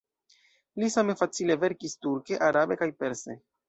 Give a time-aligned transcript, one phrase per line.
[0.85, 3.43] Li same facile verkis turke, arabe kaj perse.